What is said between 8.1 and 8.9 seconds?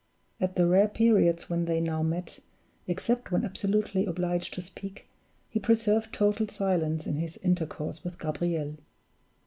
Gabriel.